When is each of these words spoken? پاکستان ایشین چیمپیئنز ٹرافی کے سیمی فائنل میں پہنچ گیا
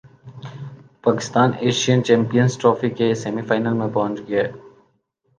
پاکستان 1.03 1.49
ایشین 1.63 1.99
چیمپیئنز 2.03 2.57
ٹرافی 2.59 2.89
کے 2.97 3.13
سیمی 3.21 3.41
فائنل 3.47 3.73
میں 3.79 3.87
پہنچ 3.93 4.19
گیا 4.27 4.43